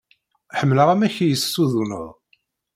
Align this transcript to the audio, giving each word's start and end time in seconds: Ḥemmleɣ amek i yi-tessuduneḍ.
Ḥemmleɣ 0.59 0.87
amek 0.93 1.15
i 1.19 1.25
yi-tessuduneḍ. 1.27 2.07